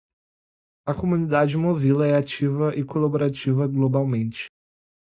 A 0.83 0.95
comunidade 0.95 1.55
Mozilla 1.55 2.07
é 2.07 2.15
ativa 2.17 2.73
e 2.75 2.83
colaborativa 2.83 3.67
globalmente. 3.67 4.47